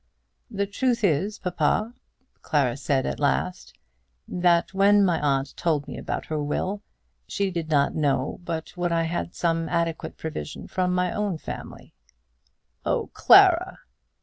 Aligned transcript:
"The 0.49 0.65
truth 0.65 1.03
is, 1.03 1.37
papa," 1.37 1.93
Clara 2.41 2.75
said 2.75 3.05
at 3.05 3.19
last, 3.19 3.77
"that 4.27 4.73
when 4.73 5.05
my 5.05 5.21
aunt 5.21 5.55
told 5.55 5.87
me 5.87 5.95
about 5.95 6.25
her 6.25 6.41
will, 6.43 6.81
she 7.27 7.51
did 7.51 7.69
not 7.69 7.93
know 7.93 8.39
but 8.43 8.75
what 8.75 8.91
I 8.91 9.03
had 9.03 9.35
some 9.35 9.69
adequate 9.69 10.17
provision 10.17 10.67
from 10.67 10.91
my 10.95 11.11
own 11.13 11.37
family." 11.37 11.93
"Oh, 12.83 13.11
Clara!" 13.13 13.77